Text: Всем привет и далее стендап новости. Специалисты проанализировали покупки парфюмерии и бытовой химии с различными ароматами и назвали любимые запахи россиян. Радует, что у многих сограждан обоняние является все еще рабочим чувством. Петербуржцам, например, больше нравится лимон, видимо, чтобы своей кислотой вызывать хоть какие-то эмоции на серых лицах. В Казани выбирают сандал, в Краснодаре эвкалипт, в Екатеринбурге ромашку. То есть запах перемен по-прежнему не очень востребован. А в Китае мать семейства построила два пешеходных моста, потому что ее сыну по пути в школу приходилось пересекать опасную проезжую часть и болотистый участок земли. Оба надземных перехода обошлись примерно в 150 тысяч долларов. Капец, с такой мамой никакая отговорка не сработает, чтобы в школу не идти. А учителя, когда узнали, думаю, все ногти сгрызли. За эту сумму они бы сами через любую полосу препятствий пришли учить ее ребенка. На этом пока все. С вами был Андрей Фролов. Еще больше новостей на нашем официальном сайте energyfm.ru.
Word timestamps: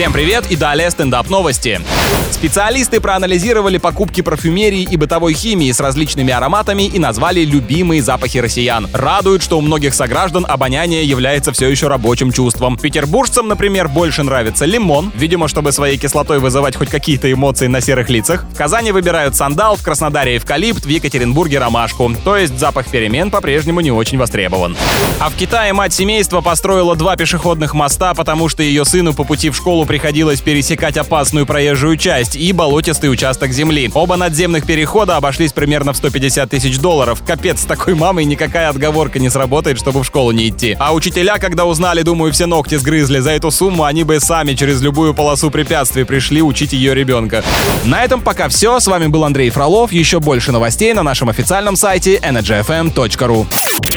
Всем 0.00 0.14
привет 0.14 0.50
и 0.50 0.56
далее 0.56 0.90
стендап 0.90 1.28
новости. 1.28 1.78
Специалисты 2.30 3.02
проанализировали 3.02 3.76
покупки 3.76 4.22
парфюмерии 4.22 4.88
и 4.90 4.96
бытовой 4.96 5.34
химии 5.34 5.70
с 5.70 5.78
различными 5.78 6.32
ароматами 6.32 6.84
и 6.84 6.98
назвали 6.98 7.40
любимые 7.44 8.00
запахи 8.00 8.38
россиян. 8.38 8.88
Радует, 8.94 9.42
что 9.42 9.58
у 9.58 9.60
многих 9.60 9.92
сограждан 9.92 10.46
обоняние 10.48 11.04
является 11.04 11.52
все 11.52 11.68
еще 11.68 11.88
рабочим 11.88 12.32
чувством. 12.32 12.78
Петербуржцам, 12.78 13.46
например, 13.46 13.88
больше 13.88 14.22
нравится 14.22 14.64
лимон, 14.64 15.12
видимо, 15.14 15.48
чтобы 15.48 15.70
своей 15.70 15.98
кислотой 15.98 16.38
вызывать 16.38 16.76
хоть 16.76 16.88
какие-то 16.88 17.30
эмоции 17.30 17.66
на 17.66 17.82
серых 17.82 18.08
лицах. 18.08 18.46
В 18.54 18.56
Казани 18.56 18.92
выбирают 18.92 19.36
сандал, 19.36 19.76
в 19.76 19.82
Краснодаре 19.82 20.38
эвкалипт, 20.38 20.86
в 20.86 20.88
Екатеринбурге 20.88 21.58
ромашку. 21.58 22.10
То 22.24 22.38
есть 22.38 22.58
запах 22.58 22.88
перемен 22.88 23.30
по-прежнему 23.30 23.82
не 23.82 23.90
очень 23.90 24.16
востребован. 24.16 24.78
А 25.18 25.28
в 25.28 25.34
Китае 25.34 25.74
мать 25.74 25.92
семейства 25.92 26.40
построила 26.40 26.96
два 26.96 27.16
пешеходных 27.16 27.74
моста, 27.74 28.14
потому 28.14 28.48
что 28.48 28.62
ее 28.62 28.86
сыну 28.86 29.12
по 29.12 29.24
пути 29.24 29.50
в 29.50 29.56
школу 29.56 29.84
приходилось 29.90 30.40
пересекать 30.40 30.96
опасную 30.96 31.46
проезжую 31.46 31.96
часть 31.96 32.36
и 32.36 32.52
болотистый 32.52 33.10
участок 33.10 33.50
земли. 33.50 33.90
Оба 33.92 34.14
надземных 34.14 34.64
перехода 34.64 35.16
обошлись 35.16 35.52
примерно 35.52 35.92
в 35.92 35.96
150 35.96 36.48
тысяч 36.48 36.78
долларов. 36.78 37.24
Капец, 37.26 37.62
с 37.62 37.64
такой 37.64 37.96
мамой 37.96 38.24
никакая 38.24 38.68
отговорка 38.68 39.18
не 39.18 39.28
сработает, 39.30 39.80
чтобы 39.80 40.04
в 40.04 40.06
школу 40.06 40.30
не 40.30 40.48
идти. 40.48 40.76
А 40.78 40.94
учителя, 40.94 41.38
когда 41.38 41.64
узнали, 41.64 42.02
думаю, 42.02 42.32
все 42.32 42.46
ногти 42.46 42.76
сгрызли. 42.76 43.18
За 43.18 43.32
эту 43.32 43.50
сумму 43.50 43.82
они 43.82 44.04
бы 44.04 44.20
сами 44.20 44.54
через 44.54 44.80
любую 44.80 45.12
полосу 45.12 45.50
препятствий 45.50 46.04
пришли 46.04 46.40
учить 46.40 46.72
ее 46.72 46.94
ребенка. 46.94 47.42
На 47.84 48.04
этом 48.04 48.20
пока 48.20 48.48
все. 48.48 48.78
С 48.78 48.86
вами 48.86 49.08
был 49.08 49.24
Андрей 49.24 49.50
Фролов. 49.50 49.90
Еще 49.90 50.20
больше 50.20 50.52
новостей 50.52 50.92
на 50.92 51.02
нашем 51.02 51.30
официальном 51.30 51.74
сайте 51.74 52.14
energyfm.ru. 52.18 53.89